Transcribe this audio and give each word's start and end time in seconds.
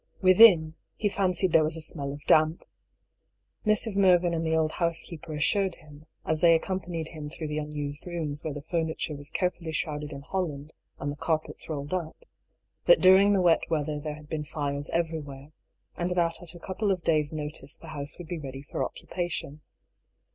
Within, 0.19 0.73
he 0.95 1.07
fancied 1.09 1.51
there 1.53 1.61
was 1.63 1.77
a 1.77 1.79
smell 1.79 2.11
of 2.11 2.25
damp. 2.25 2.63
Mrs. 3.67 3.99
Mervyn 3.99 4.33
and 4.33 4.43
the 4.43 4.55
old 4.55 4.71
housekeeper 4.71 5.31
assured 5.35 5.75
him, 5.75 6.07
as 6.25 6.41
they 6.41 6.53
ac 6.55 6.61
companied 6.61 7.09
him 7.09 7.29
through 7.29 7.49
the 7.49 7.59
unused 7.59 8.07
rooms 8.07 8.43
where 8.43 8.55
the 8.55 8.63
furniture 8.63 9.13
was 9.15 9.29
carefully 9.29 9.71
shrouded 9.71 10.11
in 10.11 10.21
holland 10.21 10.73
and 10.99 11.11
the 11.11 11.15
car 11.17 11.37
pets 11.37 11.69
rolled 11.69 11.93
up, 11.93 12.17
that 12.85 12.99
during 12.99 13.33
the 13.33 13.41
wet 13.43 13.61
weather 13.69 13.99
there 13.99 14.15
had 14.15 14.27
been 14.27 14.43
fires 14.43 14.89
everywhere, 14.89 15.51
and 15.95 16.09
that 16.15 16.41
at 16.41 16.55
a 16.55 16.59
couple 16.59 16.89
of 16.89 17.03
days' 17.03 17.31
notice 17.31 17.77
the 17.77 17.89
house 17.89 18.17
would 18.17 18.27
be 18.27 18.39
ready 18.39 18.63
for 18.63 18.83
occupation. 18.83 19.61